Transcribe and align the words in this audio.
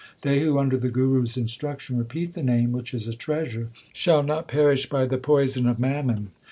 They 0.23 0.39
who 0.39 0.57
under 0.57 0.79
the 0.79 0.89
Guru 0.89 1.21
s 1.21 1.37
instruction 1.37 1.95
repeat 1.95 2.33
the 2.33 2.41
Name, 2.41 2.71
which 2.71 2.91
is 2.91 3.07
a 3.07 3.13
treasure, 3.13 3.69
Shall 3.93 4.23
not 4.23 4.47
perish 4.47 4.89
by 4.89 5.05
the 5.05 5.19
poison 5.19 5.67
of 5.67 5.77
mammon. 5.77 6.31